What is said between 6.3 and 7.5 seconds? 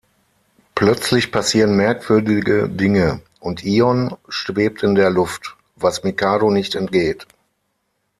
nicht entgeht.